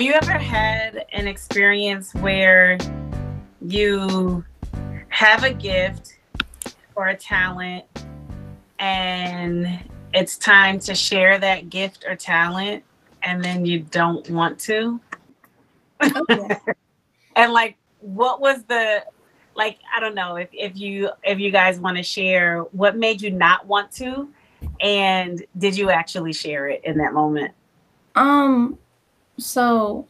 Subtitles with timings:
[0.00, 2.78] Have you ever had an experience where
[3.60, 4.42] you
[5.10, 6.16] have a gift
[6.94, 7.84] or a talent
[8.78, 9.68] and
[10.14, 12.82] it's time to share that gift or talent
[13.22, 14.98] and then you don't want to?
[16.02, 16.56] Okay.
[17.36, 19.04] and like what was the
[19.54, 23.20] like I don't know if, if you if you guys want to share what made
[23.20, 24.30] you not want to
[24.80, 27.52] and did you actually share it in that moment?
[28.14, 28.78] Um
[29.40, 30.06] so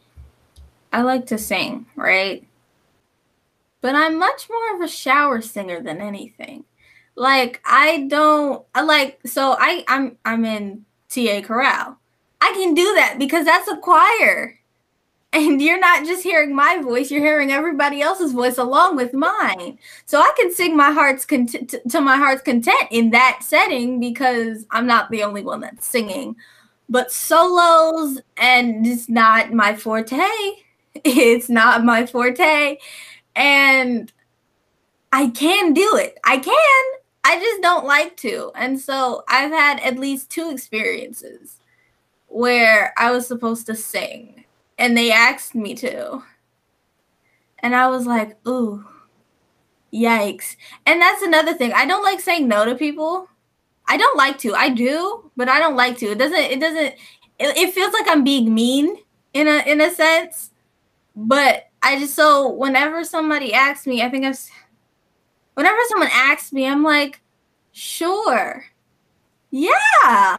[0.93, 2.45] I like to sing, right?
[3.81, 6.65] But I'm much more of a shower singer than anything.
[7.15, 11.97] Like I don't I like so I I'm I'm in TA chorale.
[12.39, 14.57] I can do that because that's a choir.
[15.33, 19.79] And you're not just hearing my voice, you're hearing everybody else's voice along with mine.
[20.05, 24.65] So I can sing my heart's content to my heart's content in that setting because
[24.71, 26.35] I'm not the only one that's singing.
[26.91, 30.17] But solos and it's not my forte.
[31.05, 32.77] It's not my forte.
[33.33, 34.11] And
[35.13, 36.19] I can do it.
[36.25, 36.83] I can.
[37.23, 38.51] I just don't like to.
[38.55, 41.59] And so I've had at least two experiences
[42.27, 44.43] where I was supposed to sing
[44.77, 46.23] and they asked me to.
[47.59, 48.85] And I was like, ooh,
[49.93, 50.55] yikes.
[50.85, 51.73] And that's another thing.
[51.73, 53.27] I don't like saying no to people.
[53.91, 54.53] I don't like to.
[54.53, 56.11] I do, but I don't like to.
[56.11, 56.95] It doesn't, it doesn't,
[57.39, 58.95] it, it feels like I'm being mean
[59.33, 60.51] in a in a sense.
[61.13, 64.39] But I just so whenever somebody asks me, I think I've
[65.55, 67.19] whenever someone asks me, I'm like,
[67.73, 68.63] sure.
[69.49, 70.37] Yeah.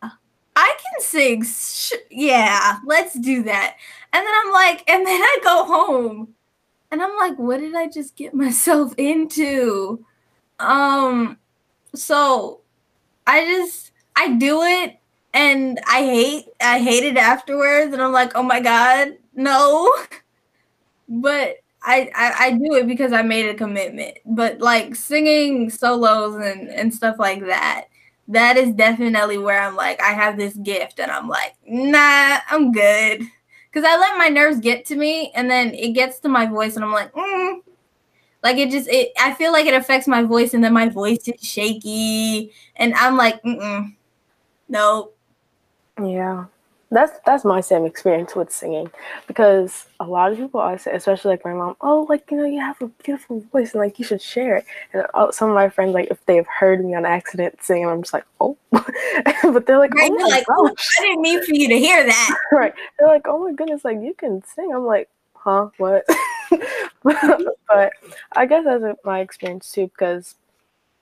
[0.57, 1.45] I can sing.
[1.45, 3.77] Sh- yeah, let's do that.
[4.15, 6.35] And then I'm like, and then I go home
[6.91, 10.07] and I'm like, what did I just get myself into?
[10.59, 11.37] Um,
[11.95, 12.62] so
[13.33, 14.99] I just I do it
[15.33, 19.91] and I hate I hate it afterwards, and I'm like, oh my god, no.
[21.09, 24.19] But I, I, I do it because I made a commitment.
[24.25, 27.87] But like singing solos and and stuff like that,
[28.29, 32.73] that is definitely where I'm like, I have this gift, and I'm like, nah, I'm
[32.73, 33.23] good.
[33.71, 36.77] Because I let my nerves get to me, and then it gets to my voice,
[36.77, 37.61] and I'm like, mm.
[38.43, 39.13] Like it just, it.
[39.19, 43.17] I feel like it affects my voice, and then my voice is shaky, and I'm
[43.17, 43.95] like, mm,
[44.69, 45.17] nope.
[46.03, 46.47] Yeah
[46.93, 48.91] that's that's my same experience with singing
[49.27, 52.45] because a lot of people I say, especially like my mom, oh, like you know,
[52.45, 54.67] you have a beautiful voice and like you should share it.
[54.93, 58.13] And some of my friends, like if they've heard me on accident sing, I'm just
[58.13, 61.79] like, oh, but they're like, right, oh like, oh, I didn't mean for you to
[61.79, 62.37] hear that.
[62.53, 62.75] right?
[62.99, 64.71] They're like, oh my goodness, like you can sing.
[64.75, 65.09] I'm like,
[65.43, 66.05] huh, what?
[67.03, 67.93] but
[68.37, 70.37] I guess that's my experience too because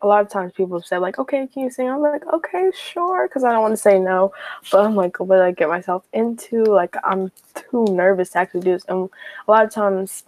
[0.02, 1.88] a lot of times people have said like, okay, can you sing?
[1.88, 4.32] I'm like, okay, sure, because I don't want to say no,
[4.70, 6.64] but I'm like, what did I get myself into?
[6.64, 9.10] Like, I'm too nervous to actually do this, and
[9.46, 10.24] a lot of times,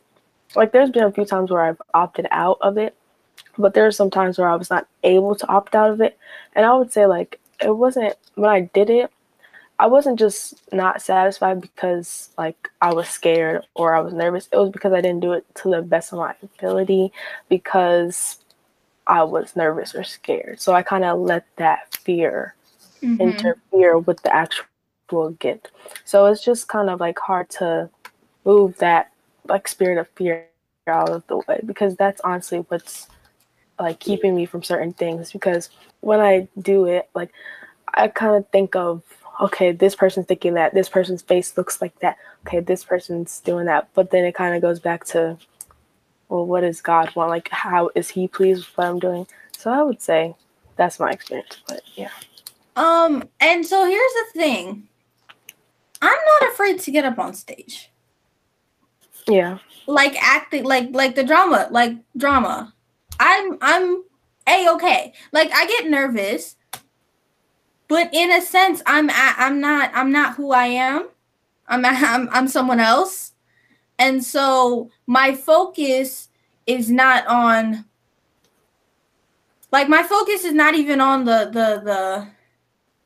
[0.55, 2.95] like, there's been a few times where I've opted out of it,
[3.57, 6.19] but there are some times where I was not able to opt out of it,
[6.55, 9.11] and I would say like it wasn't when I did it.
[9.79, 14.49] I wasn't just not satisfied because like I was scared or I was nervous.
[14.53, 17.13] It was because I didn't do it to the best of my ability
[17.49, 18.39] because
[19.07, 20.61] I was nervous or scared.
[20.61, 22.55] So I kind of let that fear
[23.03, 23.21] mm-hmm.
[23.21, 25.71] interfere with the actual gift.
[26.05, 27.91] So it's just kind of like hard to
[28.45, 29.13] move that
[29.49, 30.47] like spirit of fear
[30.87, 33.09] out of the way because that's honestly what's
[33.79, 37.33] like keeping me from certain things because when I do it, like
[37.95, 39.03] I kind of think of
[39.41, 42.17] okay, this person's thinking that, this person's face looks like that,
[42.47, 43.89] okay, this person's doing that.
[43.95, 45.39] But then it kind of goes back to
[46.33, 47.29] well, what does God want?
[47.29, 49.27] Like, how is He pleased with what I'm doing?
[49.57, 50.35] So I would say
[50.77, 51.61] that's my experience.
[51.69, 52.09] But yeah.
[52.75, 54.89] Um, and so here's the thing.
[56.01, 57.91] I'm not afraid to get up on stage.
[59.29, 59.59] Yeah.
[59.87, 62.73] Like acting, like like the drama, like drama.
[63.21, 64.03] I'm I'm
[64.49, 65.13] a okay.
[65.33, 66.57] Like I get nervous,
[67.93, 71.09] but in a sense, I'm I'm not I'm not who I am.
[71.69, 73.33] I'm I'm I'm someone else
[74.03, 76.29] and so my focus
[76.67, 77.85] is not on
[79.71, 82.29] like my focus is not even on the the the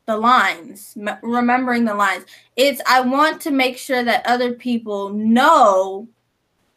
[0.05, 2.25] the lines remembering the lines
[2.55, 6.07] it's i want to make sure that other people know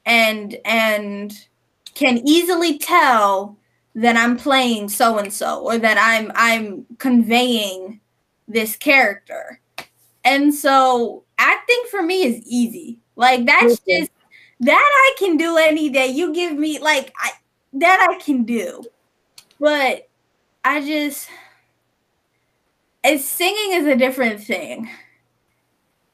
[0.04, 1.46] and and
[1.94, 3.56] can easily tell
[3.94, 8.00] that i'm playing so and so or that i'm i'm conveying
[8.48, 9.60] this character
[10.24, 14.10] and so acting for me is easy like that's just
[14.60, 16.08] that I can do any day.
[16.08, 17.30] You give me like I
[17.74, 18.82] that I can do.
[19.58, 20.08] But
[20.64, 21.28] I just
[23.02, 24.90] it's singing is a different thing.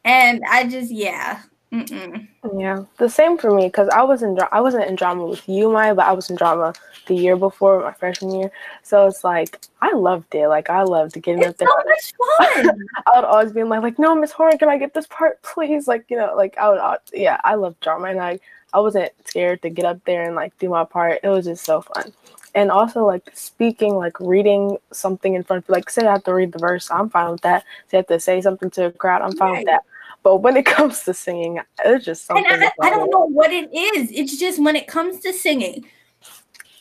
[0.05, 1.43] And I just yeah,
[1.73, 2.27] Mm-mm.
[2.57, 5.71] Yeah, the same for me because I was in I wasn't in drama with you,
[5.71, 6.75] Maya, but I was in drama
[7.07, 8.53] the year before my freshman year.
[8.83, 10.47] So it's like I loved it.
[10.49, 11.69] Like I loved getting It's up there.
[11.69, 12.89] so much fun.
[13.07, 15.89] I would always be like, like, no, Miss Horn, can I get this part, please?
[15.89, 16.81] Like, you know, like I would,
[17.13, 18.39] yeah, I love drama, and I,
[18.73, 21.21] I wasn't scared to get up there and like do my part.
[21.25, 22.13] It was just so fun,
[22.55, 26.35] and also like speaking, like reading something in front of, like, say I have to
[26.35, 27.65] read the verse, I'm fine with that.
[27.89, 29.59] Say I have to say something to a crowd, I'm fine Right.
[29.59, 29.83] with that.
[30.27, 32.45] But when it comes to singing, it's just something.
[32.51, 33.13] and I, I don't it.
[33.13, 34.11] know what it is.
[34.11, 35.85] It's just when it comes to singing,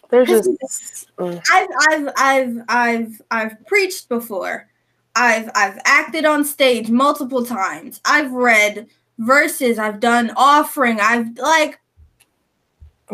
[0.09, 4.67] There's just, mm, I've I've I've I've I've preached before.
[5.15, 8.01] I've I've acted on stage multiple times.
[8.03, 8.87] I've read
[9.19, 9.77] verses.
[9.77, 10.99] I've done offering.
[10.99, 11.79] I've like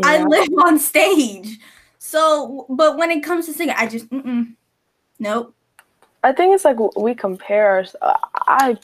[0.02, 1.60] I live on stage.
[2.00, 4.56] So, but when it comes to singing, I just mm-mm.
[5.20, 5.54] nope.
[6.24, 7.86] I think it's like we compare.
[8.02, 8.78] uh, I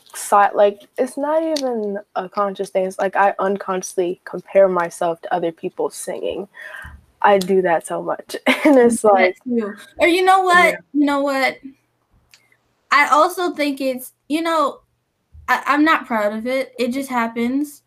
[0.55, 2.85] like it's not even a conscious thing.
[2.85, 6.47] It's like I unconsciously compare myself to other people singing.
[7.21, 8.35] I do that so much,
[8.65, 9.37] and it's like
[9.97, 10.73] Or you know what?
[10.73, 10.77] Yeah.
[10.93, 11.57] You know what?
[12.91, 14.81] I also think it's you know,
[15.47, 16.73] I, I'm not proud of it.
[16.79, 17.83] It just happens.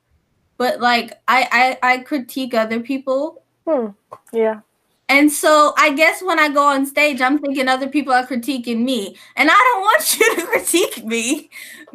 [0.58, 3.42] But like I, I I critique other people.
[3.66, 3.88] Hmm.
[4.32, 4.60] yeah,
[5.10, 8.84] And so I guess when I go on stage, I'm thinking other people are critiquing
[8.84, 9.16] me.
[9.34, 11.50] And I don't want you to critique me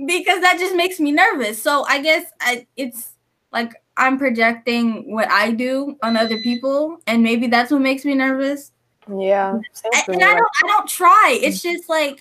[0.06, 1.62] because that just makes me nervous.
[1.64, 3.14] So I guess I, it's
[3.54, 7.00] like I'm projecting what I do on other people.
[7.08, 8.74] And maybe that's what makes me nervous.
[9.08, 9.60] yeah.
[9.94, 10.22] I- and.
[10.22, 11.40] I don't I don't try.
[11.42, 12.20] It's just like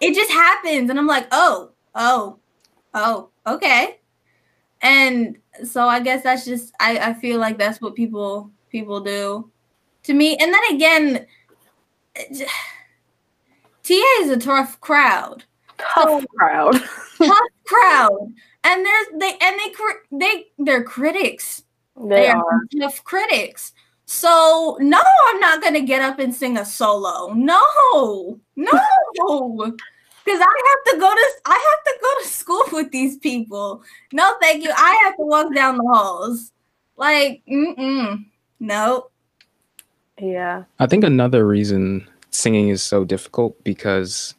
[0.00, 2.38] it just happens and I'm like, "Oh, oh,
[2.94, 4.00] oh, okay."
[4.80, 9.50] And so I guess that's just I I feel like that's what people people do
[10.04, 10.36] to me.
[10.36, 11.26] And then again,
[13.82, 15.44] TA is a tough crowd.
[15.78, 16.74] tough crowd.
[17.18, 18.34] Tough crowd.
[18.64, 19.72] And there's they and they
[20.18, 21.64] they they're critics.
[21.96, 22.60] they They're are.
[22.80, 23.72] tough critics.
[24.06, 27.32] So no, I'm not gonna get up and sing a solo.
[27.32, 27.60] No,
[28.56, 28.68] no,
[30.24, 33.82] because I have to go to I have to go to school with these people.
[34.12, 34.70] No, thank you.
[34.76, 36.52] I have to walk down the halls.
[36.96, 38.26] Like, mm-mm,
[38.60, 39.08] no.
[40.22, 44.36] Yeah, I think another reason singing is so difficult because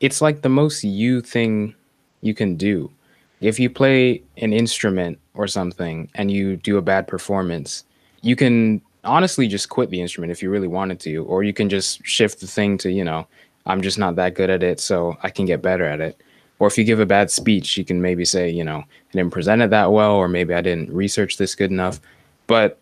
[0.00, 1.74] it's like the most you thing
[2.20, 2.92] you can do.
[3.40, 7.84] If you play an instrument or something and you do a bad performance,
[8.20, 11.70] you can honestly just quit the instrument if you really wanted to, or you can
[11.70, 13.26] just shift the thing to, you know,
[13.64, 16.20] I'm just not that good at it, so I can get better at it.
[16.58, 19.32] Or if you give a bad speech, you can maybe say, you know, I didn't
[19.32, 22.00] present it that well, or maybe I didn't research this good enough.
[22.46, 22.78] But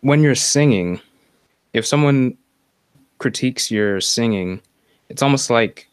[0.00, 1.00] when you're singing,
[1.74, 2.38] if someone
[3.18, 4.62] critiques your singing,
[5.10, 5.88] it's almost like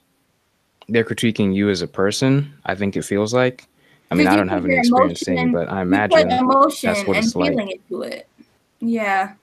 [0.88, 2.54] they're critiquing you as a person.
[2.66, 3.68] I think it feels like.
[4.10, 6.90] I mean, I don't have put any experience emotion singing, but I imagine put emotion
[6.90, 7.52] that's what and it's like.
[7.52, 8.28] feeling into it.
[8.80, 9.34] Yeah,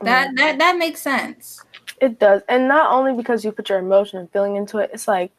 [0.00, 0.36] that Mm.
[0.36, 1.62] that that makes sense.
[2.00, 4.90] it does, and not only because you put your emotion and feeling into it.
[4.92, 5.30] It's like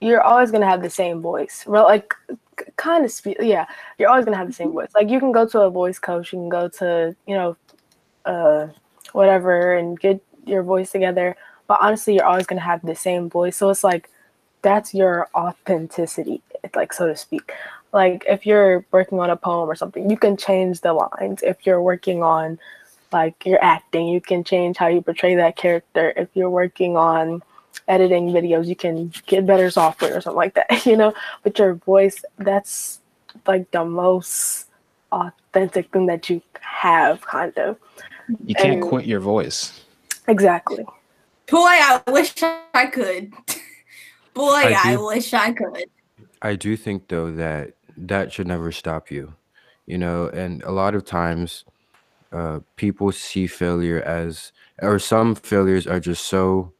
[0.00, 1.64] you're always gonna have the same voice.
[1.66, 2.12] Real like
[2.76, 3.36] kind of speak.
[3.40, 3.66] Yeah,
[3.98, 4.90] you're always gonna have the same voice.
[4.94, 6.32] Like you can go to a voice coach.
[6.32, 7.56] You can go to you know,
[8.26, 8.68] uh,
[9.14, 11.36] whatever, and get your voice together.
[11.66, 13.56] But honestly, you're always gonna have the same voice.
[13.56, 14.10] So it's like
[14.62, 16.42] that's your authenticity,
[16.74, 17.52] like so to speak.
[17.92, 21.42] Like if you're working on a poem or something, you can change the lines.
[21.42, 22.58] If you're working on
[23.12, 26.12] like your acting, you can change how you portray that character.
[26.16, 27.42] If you're working on
[27.88, 31.12] editing videos, you can get better software or something like that, you know.
[31.42, 33.00] But your voice, that's
[33.46, 34.66] like the most
[35.12, 37.76] authentic thing that you have, kind of.
[38.44, 39.84] You can't And- quit your voice.
[40.28, 40.84] Exactly.
[41.48, 43.32] Boy, I wish I could.
[44.34, 45.86] Boy, I I, wish I could.
[46.40, 49.34] I do think though that that should never stop you,
[49.86, 51.64] you know, and a lot of times
[52.32, 56.72] uh, people see failure as, or some failures are just so,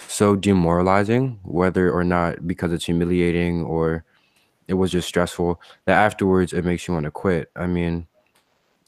[0.00, 4.04] so demoralizing, whether or not because it's humiliating or
[4.66, 7.50] it was just stressful, that afterwards it makes you want to quit.
[7.54, 8.06] I mean,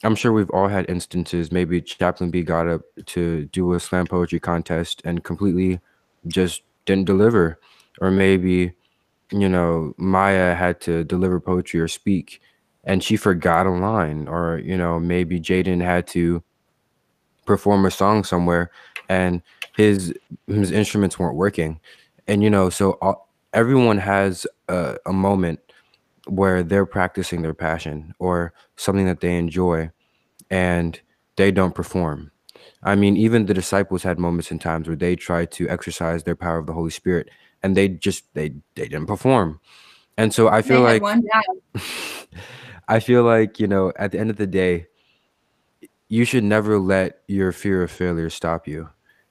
[0.03, 1.51] I'm sure we've all had instances.
[1.51, 5.79] Maybe Chaplain B got up to do a slam poetry contest and completely
[6.27, 7.59] just didn't deliver,
[8.01, 8.73] or maybe
[9.31, 12.39] you know, Maya had to deliver poetry or speak
[12.83, 16.43] and she forgot a line, or, you know, maybe Jaden had to
[17.45, 18.71] perform a song somewhere
[19.09, 19.41] and
[19.75, 20.13] his
[20.47, 21.79] his instruments weren't working.
[22.27, 25.59] And, you know, so all, everyone has a, a moment
[26.27, 29.89] where they're practicing their passion or something that they enjoy
[30.49, 31.01] and
[31.35, 32.31] they don't perform.
[32.83, 36.35] I mean, even the disciples had moments and times where they tried to exercise their
[36.35, 37.29] power of the Holy Spirit
[37.61, 39.59] and they just they they didn't perform.
[40.17, 41.01] And so I feel like.
[42.87, 44.87] I feel like, you know, at the end of the day,
[46.09, 48.89] you should never let your fear of failure stop you.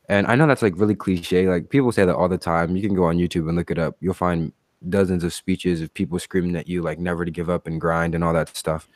[0.09, 1.49] And I know that's like really cliche.
[1.49, 2.77] Like people say that all the time.
[2.77, 3.97] You can go on YouTube and look it up.
[4.01, 4.53] You'll find
[4.89, 8.15] dozens of speeches of people screaming at you like never to give up and grind
[8.15, 8.89] and all that stuff.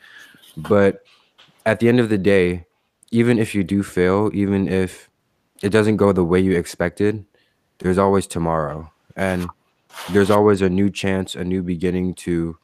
[0.55, 1.03] But
[1.65, 2.65] at the end of the day,
[3.11, 5.09] even if you do fail, even if
[5.61, 7.25] it doesn't go the way you expected,
[7.79, 8.91] there's always tomorrow.
[9.15, 9.47] And
[10.11, 12.57] there's always a new chance, a new beginning to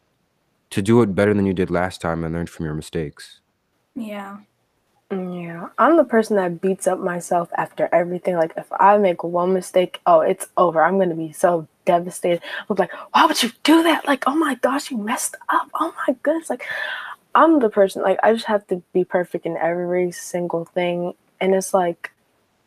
[0.69, 3.41] to do it better than you did last time and learn from your mistakes.
[3.95, 4.37] Yeah.
[5.11, 8.35] Yeah, I'm the person that beats up myself after everything.
[8.35, 10.83] Like if I make one mistake, oh, it's over.
[10.83, 12.41] I'm gonna be so devastated.
[12.69, 14.05] I'm like, why would you do that?
[14.07, 15.69] Like, oh my gosh, you messed up.
[15.73, 16.49] Oh my goodness.
[16.49, 16.65] Like,
[17.35, 18.01] I'm the person.
[18.01, 21.13] Like, I just have to be perfect in every single thing.
[21.39, 22.11] And it's like,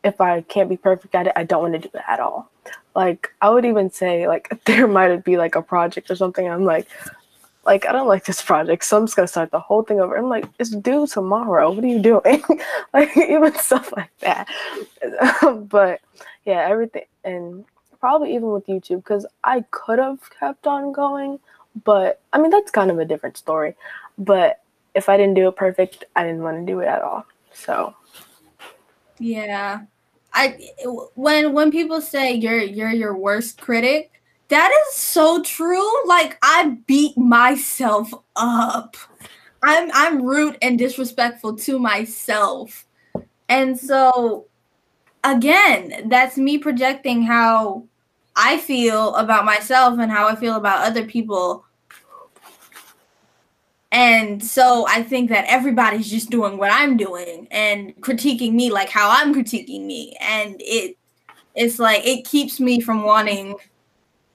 [0.03, 2.49] if I can't be perfect at it, I don't want to do it at all.
[2.95, 6.47] Like, I would even say like there might be like a project or something.
[6.47, 6.87] I'm like,
[7.65, 10.15] like I don't like this project, so I'm just gonna start the whole thing over.
[10.15, 11.69] I'm like, it's due tomorrow.
[11.71, 12.41] What are you doing?
[12.93, 14.47] like even stuff like that.
[15.69, 15.99] but
[16.45, 17.65] yeah, everything and
[17.99, 21.39] probably even with YouTube because I could have kept on going,
[21.83, 23.75] but I mean that's kind of a different story.
[24.17, 24.61] But
[24.95, 27.25] if I didn't do it perfect, I didn't want to do it at all.
[27.53, 27.95] So
[29.19, 29.81] Yeah.
[30.33, 30.57] I
[31.15, 34.11] when when people say you're you're your worst critic,
[34.49, 36.07] that is so true.
[36.07, 38.95] Like I beat myself up.
[39.63, 42.85] I'm I'm rude and disrespectful to myself.
[43.49, 44.45] And so
[45.35, 47.85] again, that's me projecting how
[48.35, 51.65] I feel about myself and how I feel about other people.
[53.91, 58.89] And so I think that everybody's just doing what I'm doing and critiquing me like
[58.89, 60.15] how I'm critiquing me.
[60.21, 60.97] And it
[61.55, 63.55] it's like it keeps me from wanting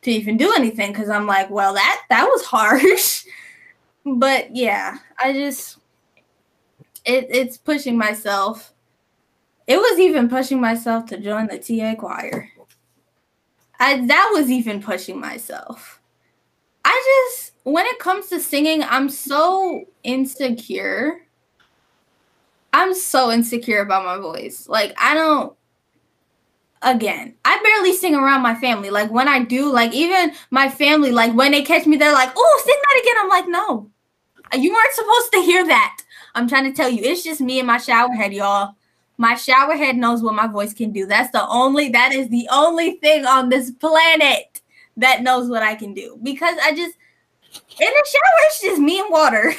[0.03, 3.25] to even do anything because I'm like, well, that that was harsh.
[4.05, 5.79] but yeah, I just
[7.05, 8.73] it it's pushing myself.
[9.67, 12.51] It was even pushing myself to join the TA choir.
[13.79, 16.01] I that was even pushing myself.
[16.85, 21.27] I just when it comes to singing, I'm so insecure.
[22.73, 24.69] I'm so insecure about my voice.
[24.69, 25.57] Like I don't
[26.83, 27.35] again.
[27.45, 28.91] I barely sing around my family.
[28.91, 32.33] Like when I do, like even my family, like when they catch me, they're like,
[32.37, 33.91] "Oh, sing that again." I'm like, "No,
[34.61, 36.03] you weren't supposed to hear that."
[36.35, 38.75] I'm trying to tell you, it's just me and my shower head, y'all.
[39.23, 41.07] My shower head knows what my voice can do.
[41.07, 41.91] That's the only.
[41.91, 44.61] That is the only thing on this planet
[44.97, 46.19] that knows what I can do.
[46.25, 46.97] Because I just
[47.55, 49.55] in the shower, it's just me and water.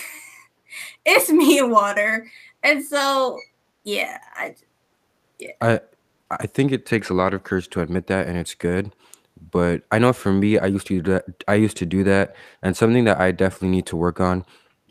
[1.05, 2.29] it's me and water,
[2.62, 3.39] and so
[3.86, 4.55] yeah, I.
[5.39, 5.51] Yeah.
[5.62, 5.79] I
[6.29, 8.93] I think it takes a lot of courage to admit that, and it's good.
[9.50, 11.24] But I know for me, I used to do that.
[11.48, 14.46] I used to do that, and something that I definitely need to work on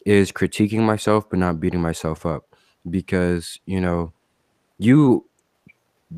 [0.07, 2.57] is critiquing myself, but not beating myself up,
[2.89, 4.15] because you know,
[4.79, 5.27] you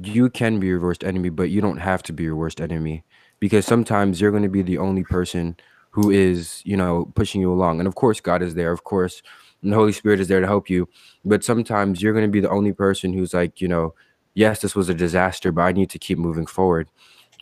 [0.03, 3.05] you can be your worst enemy, but you don't have to be your worst enemy,
[3.41, 5.57] because sometimes you're going to be the only person
[5.91, 8.73] who is you know pushing you along, and of course, God is there.
[8.73, 9.23] Of course,
[9.63, 10.89] and the Holy Spirit is there to help you,
[11.25, 13.95] but sometimes you're going to be the only person who's like you know
[14.35, 16.89] yes, this was a disaster, but I need to keep moving forward.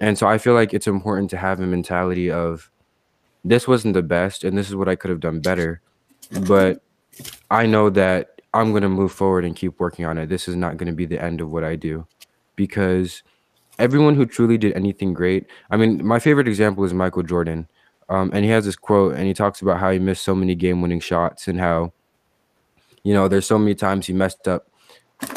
[0.01, 2.71] And so I feel like it's important to have a mentality of
[3.45, 5.81] this wasn't the best and this is what I could have done better.
[6.47, 6.83] But
[7.51, 10.29] I know that I'm going to move forward and keep working on it.
[10.29, 12.07] This is not going to be the end of what I do
[12.57, 13.23] because
[13.79, 17.69] everyone who truly did anything great, I mean, my favorite example is Michael Jordan.
[18.09, 20.55] Um, and he has this quote and he talks about how he missed so many
[20.55, 21.93] game winning shots and how,
[23.05, 24.69] you know, there's so many times he messed up.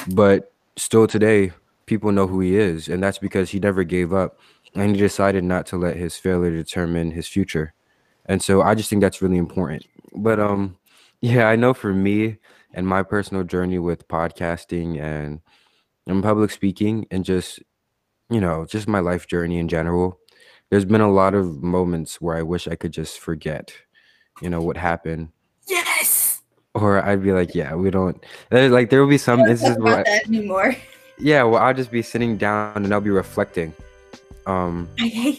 [0.09, 1.53] But still today,
[1.85, 4.39] people know who he is, and that's because he never gave up
[4.75, 7.73] and he decided not to let his failure determine his future.
[8.25, 9.85] And so I just think that's really important.
[10.13, 10.77] But um
[11.21, 12.37] yeah, I know for me
[12.75, 15.39] and my personal journey with podcasting and
[16.05, 17.59] and public speaking and just
[18.29, 20.19] you know, just my life journey in general,
[20.69, 23.71] there's been a lot of moments where I wish I could just forget,
[24.41, 25.29] you know, what happened.
[25.67, 26.41] Yes.
[26.73, 30.19] Or I'd be like, yeah, we don't like there will be some instances where I,
[30.25, 30.75] anymore.
[31.17, 33.73] Yeah, well, I'll just be sitting down and I'll be reflecting
[34.47, 34.87] um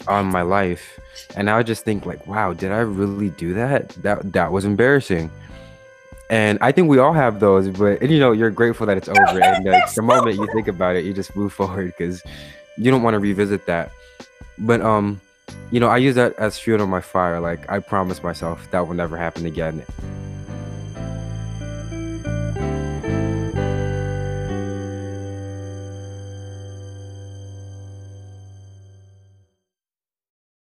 [0.07, 0.99] on my life
[1.37, 5.31] and i'll just think like wow did i really do that that that was embarrassing
[6.29, 9.07] and i think we all have those but and, you know you're grateful that it's
[9.07, 12.21] over and like, the moment you think about it you just move forward because
[12.77, 13.91] you don't want to revisit that.
[14.59, 15.19] But um
[15.71, 18.87] you know i use that as fuel on my fire like i promise myself that
[18.87, 19.83] will never happen again